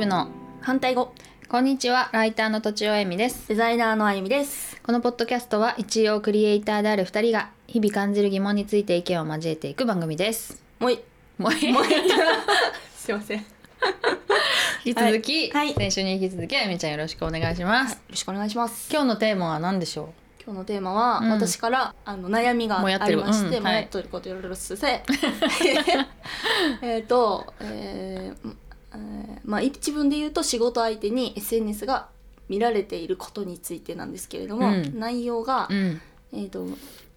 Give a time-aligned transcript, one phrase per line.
[0.00, 0.28] ブの
[0.62, 1.12] 反対語。
[1.50, 3.48] こんにちはライターのとちおえみです。
[3.48, 4.80] デザイナーのあゆみです。
[4.80, 10.62] このポッドキャストは一応クリエイターである二人が日々感じる疑問について意見を交えていく番組です。
[10.78, 11.00] もうい。
[11.36, 11.58] もうもうい。
[12.96, 13.40] すいません。
[13.40, 13.44] よ
[14.86, 15.66] 引き続き、はい。
[15.66, 15.74] はい。
[15.74, 18.88] 先週に引き続きあゆみちゃんよろしくお願いします、ろしくお願いします。
[18.90, 21.30] 今日のテーマは何でしょ今日のテーマは、うん。
[21.30, 23.64] 私からあの悩みがありまして、うん。
[23.64, 25.02] もやっとることよろしくせ。
[26.80, 28.56] えっとえー
[28.94, 32.08] えーまあ一文で言うと仕事相手に SNS が
[32.48, 34.98] 見られていることについてなんですけれども、うん。
[34.98, 36.00] 内容が、ううん。
[36.32, 36.66] えーと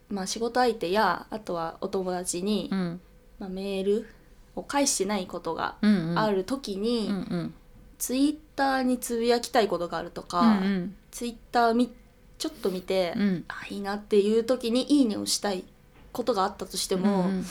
[0.09, 3.01] まあ、仕事相手やあとはお友達に、うん。
[3.39, 4.07] まあ、メール
[4.55, 6.19] を返してないことがうんうん。
[6.19, 7.53] ある時に、うんうん。
[7.97, 10.95] ツイッターにつぶやきたいことがあるとか、うんうん。
[11.09, 11.91] ツイッターみ
[12.37, 13.45] ちょっと見て、うん。
[13.47, 15.63] あいいなっていう時に「いいね」をしたい
[16.11, 17.45] ことがあったとしても、うん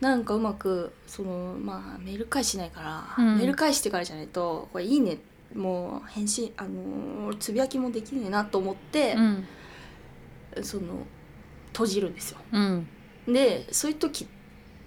[0.00, 3.38] なんかうまくそのまあメール返しないから、うん。
[3.38, 5.18] メール返してからじゃないとこれ「いいね」
[5.54, 9.44] もう返信あのーつぶやきもできねえなと思ってう、ん。
[10.62, 11.06] その
[11.72, 12.38] 閉じるんですよ。
[12.52, 12.86] うん。
[13.26, 14.26] でそういう時っ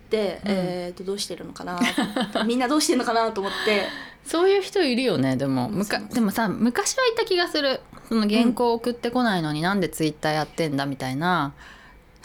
[0.09, 0.51] て、うん。
[0.51, 1.79] えー、とどうしてるのかな
[2.45, 3.87] みんなどうしてるのかなと思って。
[4.23, 5.67] そういう人いるよねでも。
[5.67, 7.81] うんむかでもさ昔はいた気がする。
[8.07, 11.53] その原稿送ってこないのになんでツイッターやってんだみたいな,、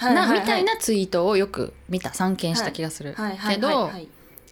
[0.01, 3.37] なみたいなツイートをよく見た散見した気がする、はい。
[3.37, 3.55] はい。
[3.57, 3.93] けど、はい。
[3.93, 4.09] はい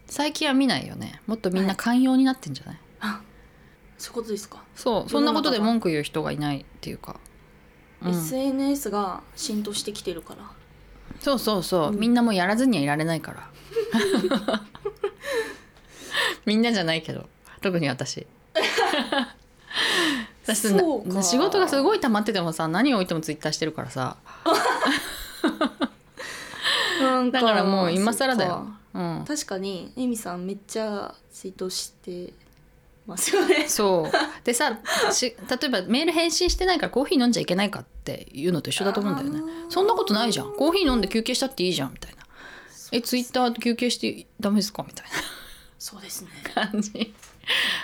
[0.06, 1.20] 最近は見ないよね。
[1.26, 3.22] もっとみんな寛容になってんじゃない、あ
[3.98, 5.10] そういうことですか、そう。
[5.10, 7.18] そんなことで文句言う人がいないっていうか、
[8.02, 8.10] うん。
[8.10, 10.50] SNS が浸透してきてるから。
[11.20, 11.98] そうそうそう、うん。
[11.98, 13.50] みんなもうやらずにはいられないから。
[16.44, 17.28] みんなじゃないけど。
[17.62, 18.26] 特に私。
[20.44, 24.18] 私仕事がすごい溜まっててもさ何を置いてもツイッターしてるからさ
[27.00, 28.66] なんだからもう今更だよ。
[28.94, 32.32] うん、確かにエミさんめっちゃツイートして
[33.06, 33.68] ますよね。
[33.68, 34.44] そう。
[34.44, 34.78] でさ
[35.12, 39.52] し例えばメール返信してないからコーヒー飲んじゃいけないかっていうのと一緒だと思うんだよね。
[39.68, 40.54] そんなことないじゃん。
[40.54, 42.24] コーヒー飲んで休憩したっていいじゃんみたいな。
[42.92, 44.84] えツイッター休憩してダメですか？
[44.86, 45.06] みたい
[45.78, 46.30] そうですね。
[46.54, 47.12] な感じ。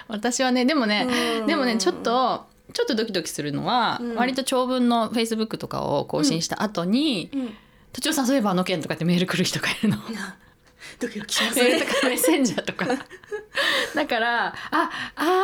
[0.06, 1.06] 私はねでもね
[1.40, 1.46] うん。
[1.46, 4.14] でもねちょっとちょっとドキドキするのは、うん。
[4.14, 7.56] 割と長文のフェイスブックとかを更新した後にうん
[7.92, 9.96] 「途中さんそういえばあの件」とかってメール来る人がいるの。
[10.98, 11.58] ドキドキします。
[11.58, 12.86] ねとかメッセンジャーとか。
[13.94, 14.90] だからあ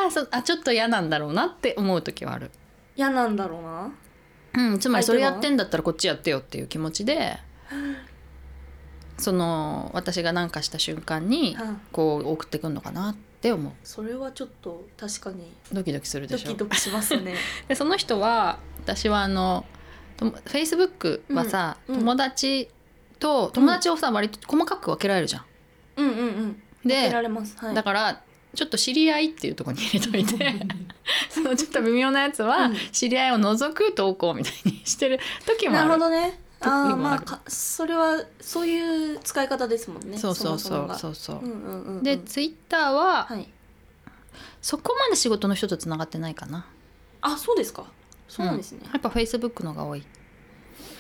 [0.07, 2.51] あそあちょっと嫌なんだろうなって思う時はある、
[2.97, 3.93] 嫌なんだろうな。
[4.57, 7.39] うん、つまりそれやってんだったらこっちやってよっていう気持ちで
[9.19, 13.73] その私が何かした瞬間にうんこう送ってくんのかなって思う。
[13.83, 16.49] それはちょっと確かにドキドキするでしょ。
[16.49, 17.35] ドキドキしますね。
[17.69, 19.65] でその人は私はあの
[20.19, 22.01] フェイスブックはさ、うんうん。
[22.01, 22.69] 友達
[23.19, 25.45] と友達をさ割と細かく分けられるじゃん。
[25.97, 26.63] うんうんうん。
[26.89, 27.57] けられます。
[27.59, 27.75] はい。
[27.75, 28.23] だから
[28.55, 30.55] ちょっと知り合いっていうところに入れといて。
[31.31, 32.77] そのちょっと微妙なやつはうん。
[32.93, 35.93] 知り合いを除く投稿みたいにしてる時もなる。
[35.93, 36.03] ある。
[36.03, 41.39] ほどね時あもあるあまあかそれはそういう使い方ですもんねそうそうそうそうそう。
[41.45, 42.03] うんうんうんうん。
[42.03, 43.49] でツイッターははい。
[44.61, 46.67] そこまで仕事の人とつながってないかな。
[47.21, 47.87] あそうですか。
[48.29, 50.01] そうなんですね、やっぱフェイスブックのが多い。
[50.01, 50.07] フ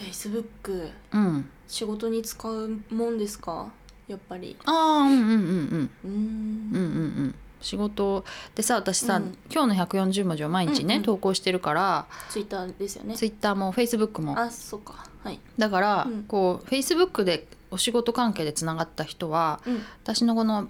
[0.04, 0.88] ェイスブック。
[1.12, 1.50] うん。
[1.66, 3.70] 仕事に使うもんですか？
[4.06, 4.56] やっぱり。
[4.64, 5.90] ああうんうんうんうん。
[6.04, 6.12] うーん。
[6.12, 6.98] うんうんう
[7.28, 8.24] ん仕事
[8.54, 9.38] でさ私さ、うん。
[9.50, 11.04] 今日の140文字を毎日ね、うんうん。
[11.04, 13.14] 投稿してるからツイッターですよね。
[13.16, 14.38] ツイッターもフェイスブックも。
[14.38, 15.06] あそうか。
[15.24, 15.40] はい。
[15.58, 16.22] だから、うん。
[16.24, 19.82] こうフェイスブックでお仕事関係でつながった人はうん。
[20.02, 20.68] 私のこの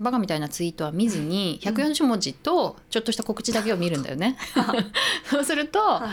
[0.00, 1.74] バカみたいなツイートは見ずにうん。
[1.74, 4.36] 140文字とちょっとした告知だけを見るんだよね。
[5.28, 6.12] そうすると、はいはい。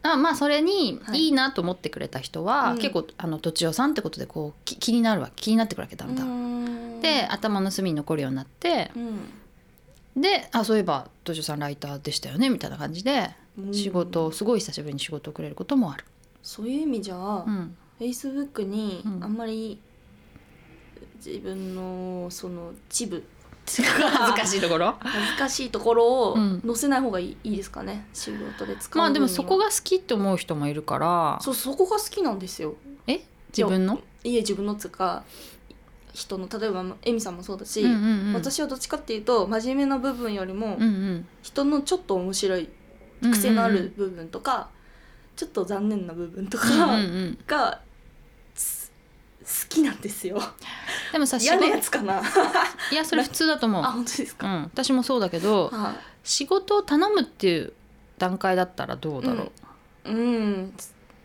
[0.00, 1.24] あまあそれにはい。
[1.24, 2.78] いいなと思ってくれた人は、うん。
[2.78, 6.57] 結構あのとちおさんってことでこうき気になるわ気になってくるわけだんだん。
[6.98, 7.20] うーん。
[7.20, 10.22] で頭の隅に残るようになってうん。
[10.22, 13.74] であそういえばとちおさんライターでしたよねみたいな感じでうん。
[13.74, 16.04] 仕事をすごい久しぶりに仕事をくれることもある。
[16.42, 17.76] そういう意味じゃあ、うん。
[17.98, 19.24] フェイスブックにうん。
[19.24, 19.80] あんまり
[21.24, 23.22] 自分のそのチブ
[23.68, 23.92] 恥ず
[24.34, 24.94] かしいところ？
[25.00, 26.62] 恥ずかしいところをうん。
[26.64, 31.38] 載せない方がいい,、いいですかね仕事で使うまあでもそこが好きって思う人もいるから。
[31.42, 32.74] そうそこが好きなんですよ。
[33.06, 33.20] え？
[33.56, 34.00] 自分の？
[34.24, 35.24] いえ自分のつうか
[36.12, 38.34] 人の例えばエミさんもそうだし、うんうんうん。
[38.34, 41.26] 私はどっちかっていうと真面目な部分よりも、うんうん。
[41.42, 42.68] 人のちょっと面白い
[43.32, 44.70] 癖のある部分とか、
[45.36, 47.38] ちょっと残念な部分とかうんうんうん。
[49.48, 50.38] 好きなんですよ。
[51.10, 52.20] でもさ嫌なやつかな。
[52.92, 53.82] いやそれ普通だと思う。
[53.82, 57.72] あ、本当ですか、うん、私もそうだけどは仕事を頼むっていう
[58.18, 59.50] 段階だったらどうだろ
[60.04, 60.74] う、いうん。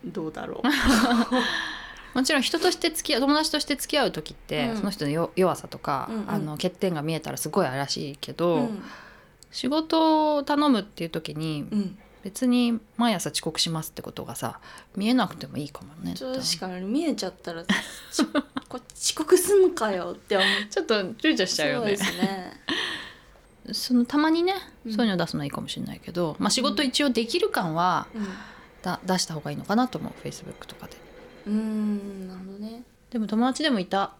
[0.06, 0.68] どうだろう
[2.14, 4.76] もちろん人として付き合う友達として付き合う時って、うん。
[4.78, 6.30] その人のよ弱さとか、うんうん。
[6.30, 8.82] あの欠点が見えたらすごい怪しいけど、うん。
[9.50, 11.98] 仕事を頼むっていう時にうん。
[12.22, 14.58] 別に毎朝遅刻しますってことがさ
[14.96, 16.86] 見えなくてもいいかもね確かに。
[16.86, 17.62] 見えちゃったら
[18.10, 21.92] 遅刻すんのかよって思っちょっと躊躇しちゃうよね。
[21.92, 22.60] ね。
[23.72, 24.54] そのたまにね
[24.86, 24.92] うん。
[24.94, 28.06] そういうの出すのはいいかもしれないけど、まあ、仕事一応できる感は
[28.80, 31.03] だ出した方がいいのかなと思うフェイスブックとかで
[31.46, 32.82] うんなるほどね。
[33.10, 34.14] でも友達でもいた。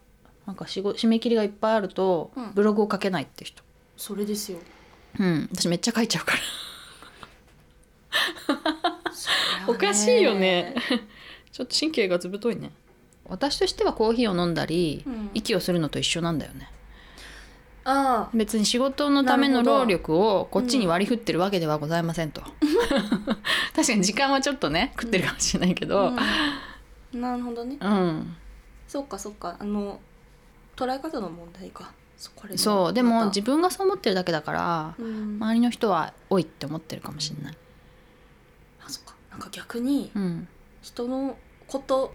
[0.46, 2.52] なんか締め切りがいっぱいあると、うん。
[2.52, 3.62] ブログを書けないって人。
[3.96, 4.58] それですよ。
[5.18, 5.48] うん。
[5.52, 6.38] 私めっちゃ書いちゃうから。
[9.66, 10.74] おかしいよね。
[11.50, 12.72] ちょっと神経がずぶといね。
[13.26, 15.30] 私としてはコーヒーを飲んだり、うん。
[15.32, 16.70] 息をするのと一緒なんだよね。
[17.84, 18.36] ああ。
[18.36, 22.42] 別に仕事のための労力をこっちに割り振ってるわけではございませんと、
[23.74, 26.08] 確かに時間はちょっとね食ってるかもしれないけど。
[26.08, 26.18] うん
[27.16, 27.76] なるほどね。
[27.80, 28.36] うん、
[28.88, 29.56] そうかそうか。
[29.58, 30.00] あの
[30.76, 31.92] 捉え方の問題か。
[32.16, 32.92] そこれそう。
[32.92, 35.36] でも自分、分がそう思ってるだけだからうん。
[35.40, 37.56] 周りの人は「多い」って思ってるかもしれない、
[38.84, 39.14] あそっか。
[39.30, 40.48] なんか逆にうん、
[40.80, 42.14] 人のこと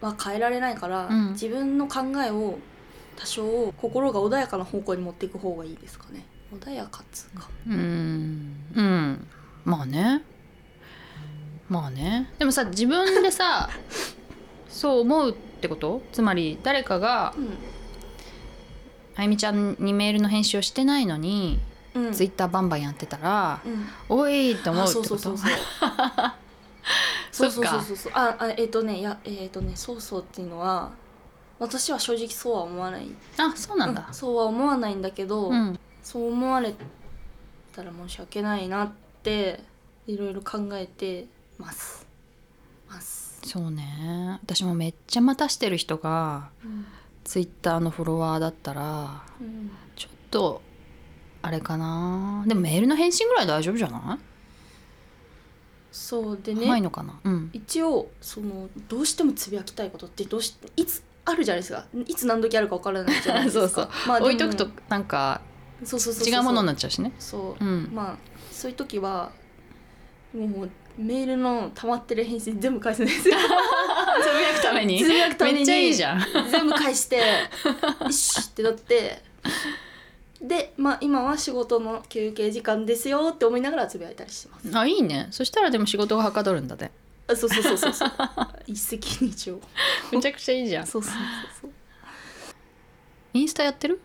[0.00, 1.32] は変えられないから、うん。
[1.32, 2.58] 自分の考えを
[3.16, 6.24] 多少心が穏やかな方向に持っていく方がいいですかね。
[6.52, 7.48] 穏やかっつうか。
[7.66, 8.56] うん。
[8.74, 9.26] うん。
[9.64, 10.22] まあね。
[11.68, 12.30] まあね。
[12.38, 13.68] でもさ自分でさ
[14.70, 16.00] そう思うってこと？
[16.12, 17.34] つまり誰かが
[19.16, 21.58] あゆみちゃんにメールの返信をしてないのに、
[21.94, 22.06] うん。
[22.06, 25.08] うんツイッターバンバンやってたらうん「おい!」って思うあってこと？
[25.08, 25.58] そうそうそうそう。
[27.32, 28.12] そそうそうそうそう。
[28.14, 30.90] ああえっ、とねいやえっ、とねそうそうっていうのは
[31.58, 33.08] 私は正直そうは思わない。
[33.36, 34.06] あそうなんだ。
[34.08, 34.14] うん。
[34.14, 35.78] そうは思わないんだけど、うん。
[36.02, 36.74] そう思われ
[37.72, 38.92] たら申し訳ないなっ
[39.22, 39.62] て
[40.06, 41.26] いろいろ考えて
[41.58, 42.06] ます。
[42.88, 44.38] ます、そうね。
[44.42, 46.86] 私もめっちゃ待たしてる人がうん。
[47.22, 49.70] ツイッターのフォロワーだったらうん。
[49.96, 50.62] ちょっと
[51.42, 52.44] あれかな。
[52.46, 54.24] でもメールの返信ぐらい大丈夫じゃない？
[55.92, 57.18] そうでないねのかな？
[57.24, 57.50] うん。
[57.52, 61.84] 一応そのどうしてもつぶやきたいことってどうしていつあるじゃないですか。
[62.06, 63.60] いつ何時あるか分からないじゃないですか。
[63.66, 63.88] そうそう。
[64.08, 65.40] まあ置いとくとなんか
[65.82, 67.12] 違うものになっちゃうしね。
[67.18, 67.90] そう、うん。
[67.92, 68.16] まあ
[68.52, 69.32] そういう時は
[70.34, 70.70] もう
[71.00, 73.34] メールの溜まってる返信全部返すんですよ。
[73.40, 75.00] つぶやくために？
[75.02, 76.26] つぶやくためにめっちゃいいじゃん。
[76.50, 77.16] 全部返して
[78.04, 79.22] 「よし!」ってなって。
[80.42, 84.78] でまあ今は仕事の休憩時間ですよって思いながらつぶやいたりしてます。
[84.78, 85.28] あいいね。
[85.30, 86.90] そしたらでも仕事がはかどるんだね
[87.28, 88.12] あそうそうそうそうそう。
[88.66, 89.60] 一石二鳥。
[90.12, 90.86] めちゃくちゃいいじゃん。
[90.86, 91.22] そうそうそう
[91.62, 91.70] そう。
[93.34, 94.00] インスタやってる？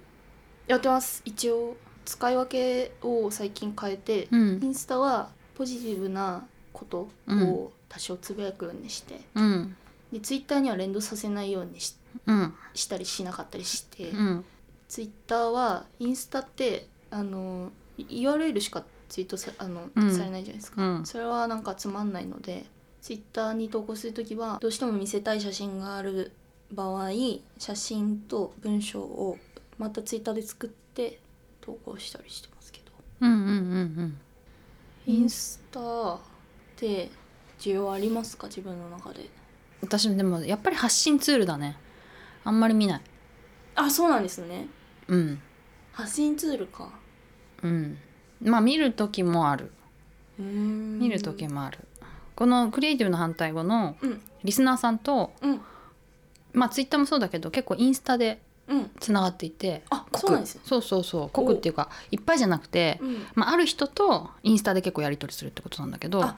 [0.68, 1.22] やってます。
[1.26, 6.46] 一応使い分けを最近変えて、うイんンスタはポジティブな
[6.76, 9.76] ことを多少つぶやくようにして、うん。
[10.12, 11.96] でツイッターには連動させないようにし
[12.28, 12.54] うん。
[12.74, 14.46] したりしなかったりして、うん。
[14.88, 20.14] ツイッターはインスタってあの URL しかツイートさあの、うん。
[20.14, 21.06] されないじゃないですか、うん。
[21.06, 22.66] それはなんかつまんないので
[23.02, 26.32] ツイッターに投稿する時はどうしても見せたい写真がある
[26.72, 27.10] 場合
[27.58, 29.38] 写真と文章を
[29.78, 31.20] またツイッターで作って
[31.62, 34.18] 投稿したりしてますけど、うんうんうんうん。
[35.08, 35.80] インスタ
[36.76, 37.10] って
[37.58, 38.48] 需要ありますか？
[38.48, 39.30] 自分の中で。
[39.82, 41.78] 私でもやっぱり発信ツールだね。
[42.44, 43.02] あんまり見ない。
[43.76, 44.68] あそうなんですね。
[45.08, 45.42] うん。
[45.94, 46.90] 発信ツールか。
[47.64, 47.98] うん。
[48.42, 49.72] まあ見る時もある。
[50.38, 51.80] 見る時もある。
[52.36, 54.22] このクリエイティブの反対語のうん。
[54.44, 55.62] リスナーさんとうん。
[56.54, 58.92] まあツイッターもそうだけど結構インスタでうん。
[59.00, 60.20] つながっていてあ濃く。
[60.20, 60.62] そうなんですね。
[60.66, 61.30] そうそうそう。
[61.30, 63.26] 濃くっていうかいっぱいじゃなくて、うん。
[63.36, 66.36] まあ、ある人とインスタで結構やり取りするってことなんだけどあ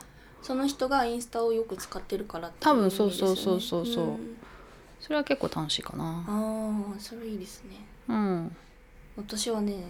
[0.47, 4.05] その人がインスタをよく使ってるからってい多分そうそうそうそうそう。
[4.05, 4.37] んん。
[4.97, 6.23] それは結構楽しいかな。
[6.25, 7.85] ああそれいいですね。
[8.07, 8.55] うん。
[9.17, 9.83] 私はね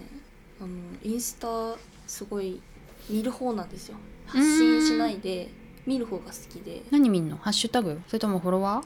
[0.60, 0.70] あの
[1.04, 2.60] インスタすごい
[3.08, 3.98] 見る方なんですよ。
[4.26, 5.48] 発信しないで
[5.86, 6.82] 見る方が好きで。
[6.90, 7.36] 何見んの？
[7.36, 8.00] ハッシュタグ？
[8.08, 8.82] それともフォロワ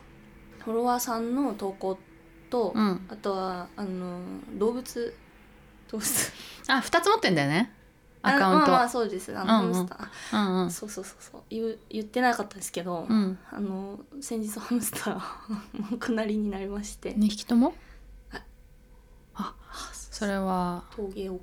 [0.58, 1.98] フォロワーさんの投稿
[2.50, 3.06] と、ーうん。
[3.08, 4.20] あとはあの
[4.58, 5.14] 動物。
[5.90, 6.32] 動物。
[6.68, 7.72] あ二つ持ってんだよね
[8.22, 8.66] アカウント。
[8.66, 9.36] あまあまあそうです。
[9.36, 9.74] あの、うんうん。
[9.74, 9.90] ハムス
[10.30, 10.36] タ。
[10.36, 10.70] ーうんうん。
[10.70, 11.42] そうそうそうそう。
[11.50, 13.38] 言う言ってなかったんですけど、うん。
[13.50, 17.74] あの先日ハムスターお亡りになりまして、2匹とも？
[18.32, 18.42] あ。
[19.34, 19.54] あ
[19.92, 20.84] それは。
[20.94, 21.40] 峠を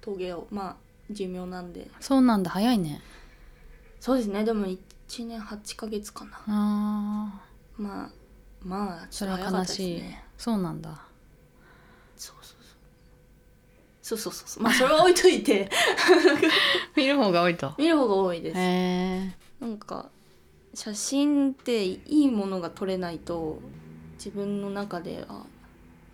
[0.00, 0.46] 峠を。
[0.50, 0.76] まあ
[1.10, 1.90] 寿命なんで。
[2.00, 2.50] そうなんだ。
[2.50, 3.02] 早いね。
[4.00, 4.44] そうですね。
[4.44, 4.78] でも1
[5.26, 6.30] 年8ヶ月かな。
[6.46, 7.40] あ
[7.76, 8.10] まあ
[8.62, 10.02] まあーそれは悲しい、
[10.38, 10.90] そうなんだ。
[12.16, 12.53] そうそう
[14.04, 15.70] そうそうそうまあそれは置いといて。
[16.94, 17.72] 見る方が多いと。
[17.78, 18.58] 見る方が多いです。
[18.58, 20.10] へえなんか
[20.74, 23.60] 写真っていいものが撮れないと
[24.18, 25.44] 自分の中であ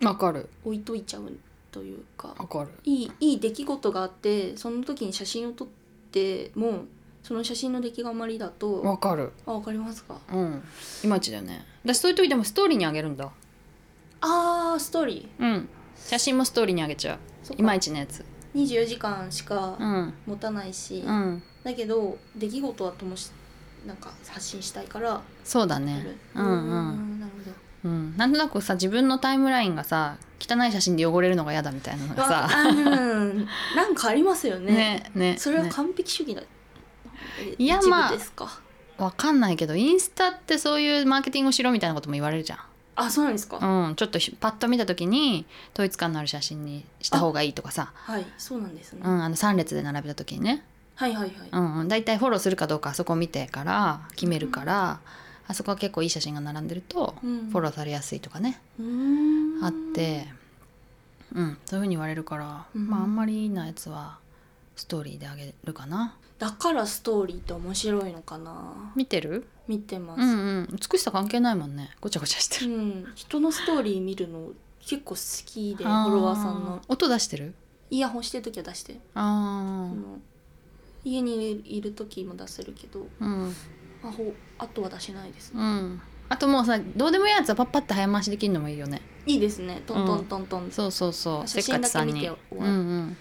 [0.05, 0.47] わかる。
[0.63, 1.33] 置いといちゃう
[1.69, 2.69] というかわかる。
[2.85, 5.67] いいいい出来事があってその時に写真を撮っ
[6.11, 6.85] ても
[7.23, 9.33] その写真の出来があまりだとわかる。
[9.45, 10.17] あわかりますか？
[10.31, 10.63] うん。
[11.03, 11.65] いまいちだよね。
[11.83, 13.29] 私そういう時でもストーリーにあげるんだ。
[14.21, 15.43] あーストーリー。
[15.43, 15.69] うん。
[15.97, 18.23] 写真もストーリーにあげちゃそういまいちのやつ。
[18.55, 20.13] 24時間しかうん。
[20.27, 21.41] 持たないし、うん。
[21.63, 23.31] だけど出来事はともし
[23.85, 25.85] なんか発信したいからそうだやる。
[25.85, 27.17] ねうんうん。
[27.17, 27.55] んなるほど。
[27.83, 32.49] うん、なんとなくさ自分のタイムラインがさ汚い写真で汚れるのが嫌だみたいなのがさ。
[32.51, 33.47] あうん。
[33.75, 34.73] なんかありますよね。
[34.73, 36.41] ねねねそれは完璧主義だ、
[37.39, 38.59] えいや一部まあですか？
[38.97, 42.59] わかんないけどインスタってそういうマーケティングをしろみたいなことも言われるじゃ
[42.95, 50.63] あそうなんですか、ん、うん、ちょっとひパッと見た時に統一感のある写真にした方がいいとかさ、はいそうなんですね、うん、あの3列で並べた時にね、
[50.95, 54.99] はいはいはい、うんうん、だいたいフォローするかどうかあそこ見てから決めるから、
[55.47, 57.49] あそこは結構いい写真が並んでるとうん。
[57.49, 59.63] フォローされやすいとかね、うーん。
[59.63, 60.27] あって、
[61.33, 62.87] うん、そういうふうに言われるから、うん。
[62.87, 64.17] まああんまりいいなやつは
[64.75, 68.91] ストーリーであげるかなだからストーリーって面白いのかな。
[68.95, 69.45] 見てる？
[69.67, 70.33] 見てます、うんう
[70.63, 70.69] ん。
[70.71, 71.91] 美しさ関係ないもんね。
[72.01, 74.47] ごちゃごちゃしてる、うん人のストーリー見るの
[74.83, 76.81] 結構好きでフォロワーさんの。
[76.87, 77.53] 音出してる？
[77.91, 80.17] イヤホンしてる時は出してあその
[81.03, 83.55] 家にいる時も出せるけどあうん。
[84.03, 86.01] あほあとは出しないですね、うん。
[86.27, 88.99] あともうさどうでもいいやつはパッパって早回しできるのもいいよね。
[89.27, 89.83] いいですね。
[89.85, 91.47] トントントントン、そうそうそう。
[91.47, 93.17] せっか写真だけ見て終うんわるうん。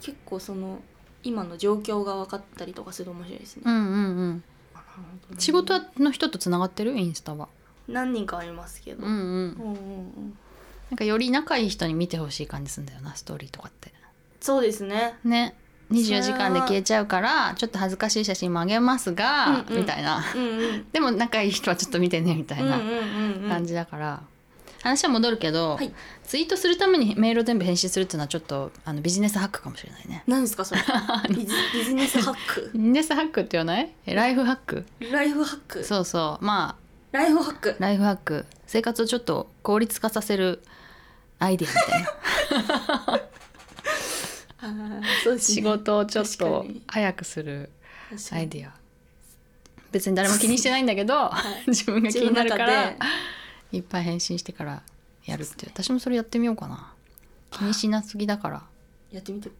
[0.00, 0.80] 結構その
[1.22, 4.44] 今の状況が分かったりとかすると面白いですね、うんうんうん。
[5.38, 6.96] 仕事の人とつながってる？
[6.96, 7.48] インスタは。
[7.88, 9.20] 何人かありますけど、うんうん。
[9.20, 9.74] うんうんう
[10.20, 10.38] ん。
[10.90, 13.92] なんかより仲いい人に見てほしい感じするんだよなストーリーとかって。
[14.40, 15.14] そうですね。
[15.24, 15.54] ね。
[15.90, 19.76] 24時間で消えちゃうからちょっと恥ずかしい写真もあげますが、うんうん。
[19.78, 20.24] みたいな。
[20.34, 20.86] うんうん。
[20.92, 22.92] でも仲いい人はちょっと見てねみたいなうんうんう
[23.40, 23.48] んうん。
[23.48, 24.22] 感じだから、
[24.82, 25.92] 話は戻るけど、はい。
[26.24, 30.22] ツイートするためにメールを全部返信するっていうのはちょっとあのビジネスハックかもしれないね。
[30.26, 30.80] 何ですかそれ？
[31.28, 32.70] ビジビジネスハック。
[32.74, 34.86] ビジネスハックって言わないえライフハック。
[35.10, 35.84] ライフハック？
[35.84, 36.44] そうそう。
[36.44, 37.76] まあライフハック。
[37.78, 38.46] ライフハック。
[38.66, 40.62] 生活をちょっと効率化させる
[41.40, 43.20] アイディアみたいな。
[44.62, 45.40] あーそうね。
[45.40, 47.70] 仕事をちょっと早くする
[48.32, 48.72] アイディア。
[49.90, 51.14] 別に誰も気にしてないんだけど、
[51.66, 51.68] い。
[51.70, 52.94] 自分が気になるから
[53.72, 54.82] いっぱい返信してから
[55.24, 55.72] やるっていう。
[55.72, 56.92] 私もそれやってみようかな。
[57.50, 58.62] 気にしなすぎだから。
[59.10, 59.50] やってみて。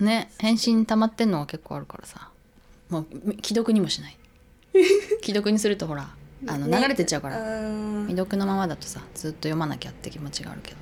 [0.00, 2.30] ね返信溜まってんのが結構あるからさ。
[2.88, 3.06] もう
[3.42, 4.16] 既読にもしない。
[5.22, 6.10] 既読にするとほら
[6.46, 6.78] あのね。
[6.78, 8.04] 流れてっちゃうから、うー。
[8.04, 10.76] ん未読のままだとさずっと読まなきゃって気持ちがあるけど。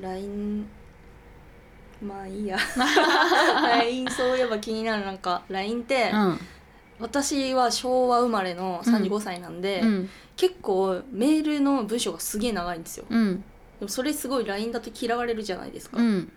[0.00, 0.66] LINE
[2.02, 2.56] まあいいや。
[3.62, 5.04] LINE そういえば気になる。
[5.04, 6.40] なんか LINE って、うん
[7.00, 10.10] 私は昭和生まれの35歳なんで、うん。
[10.36, 13.04] 結構メールの文章がすげえ長いんですよ。
[13.08, 13.44] うん。
[13.78, 16.32] でもそれすごい LINE だと嫌われるじゃないですか、うん。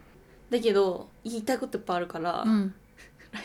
[0.49, 2.73] だけど言いたいこといっぱいあるから、うん。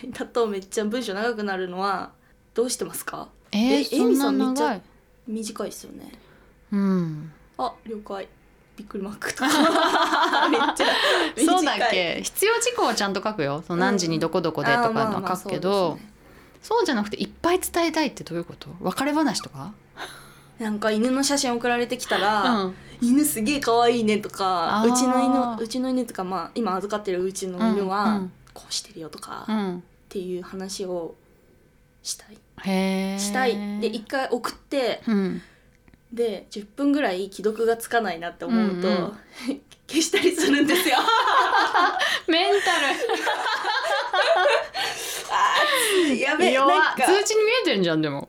[0.02, 2.12] LINE だとめっちゃ文章長くなるのは
[2.54, 3.28] どうしてますか？
[3.52, 4.80] えー、えそんなエミさんめっちゃ
[5.26, 6.12] 短いですよね。
[6.72, 7.32] うん。
[7.56, 8.28] あ了解。
[8.76, 9.48] びっくりマークとか。
[10.50, 10.87] めっちゃ
[11.37, 12.20] 短いそうだっけ？
[12.22, 13.64] 必要事項はちゃんと書くよ。
[13.66, 16.12] その何時にどこどこでとかの書くけど、そうですね
[16.62, 18.68] そうじゃなくていっぱい伝えたいってどういうこと？
[18.80, 19.72] 別れ話とか？
[20.58, 22.74] なんか犬の写真送られてきたら、うん。
[23.00, 24.92] 犬すげえ可愛いねとかあー。
[24.92, 28.32] うちの犬うちの犬とかまあ今預かってるうちの犬は、うんうん。
[28.54, 29.82] こうしてるよとか、っうん。
[30.08, 31.14] ていう話を
[32.02, 32.36] したい。
[32.64, 33.80] へえしたい。
[33.80, 35.40] で一回送ってうん。
[36.12, 39.12] で10分ぐらい既読がつかないなって思うと、うんうん。
[39.88, 40.96] 消したりするんですよ。
[42.26, 42.72] メンタ
[46.20, 47.04] やべえなんか。
[47.04, 48.28] 通知に見えてるじゃんでも。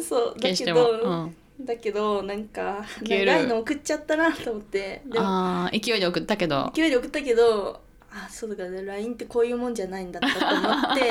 [0.00, 5.02] そうだけど、うん、だけどなんか長いの送っちゃったなと思って。
[5.16, 6.70] あー勢いで送ったけど。
[6.74, 11.02] 勢いで送ったけどあそうだから LINE ってこういうもんじゃないんだったと思って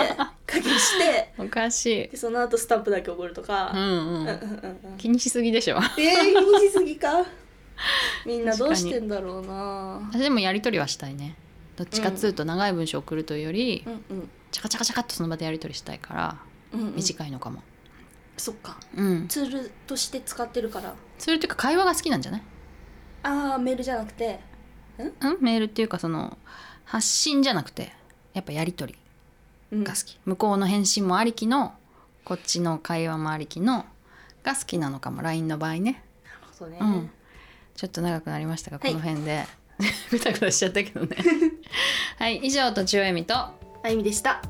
[0.48, 1.34] 加減して。
[1.38, 2.10] おかしい。
[2.10, 3.74] でその後スタンプだけ送るとか、
[4.98, 5.78] 気にしすぎでしょ。
[5.78, 5.82] えー、
[6.34, 7.26] 気にしすぎか？
[8.26, 10.10] みんなどうしてんだろうな。
[10.12, 11.36] 私でもやり取りはしたいね。
[11.76, 16.38] どっちかっつうと長い文章送るというより、うんうんチャカチャカチャカっとその場でやり取りしたいから
[16.74, 16.96] うんうん。
[16.96, 17.62] 短いのかも。
[18.38, 18.78] そっか。
[18.96, 19.28] うん。
[19.28, 20.94] ツールとして使ってるから。
[21.20, 22.42] それっていうか会話が好きなんじゃない？
[23.24, 24.40] ああメールじゃなくて。
[24.98, 25.14] うん？
[25.42, 26.38] メールっていうかその
[26.86, 27.92] 発信じゃなくて
[28.34, 28.96] やっぱやり取
[29.72, 29.80] うん。
[29.80, 31.74] りが好き、向こうの返信もありきの
[32.24, 33.86] こっちの会話もありきの
[34.44, 35.22] が好きなのかも。
[35.22, 36.02] LINE の場合ね。
[36.24, 37.10] なるほどね、うん。
[37.76, 39.46] ちょっと長くなりましたがこはいの辺で
[40.10, 41.18] ぐたぐたしちゃったけどね。
[42.18, 43.36] はい以上とちおえみと
[43.86, 44.42] あゆみでした。